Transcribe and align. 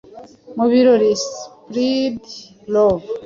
mu 0.57 0.65
birori 0.71 1.09
'Spread 1.19 2.19
Love 2.73 3.05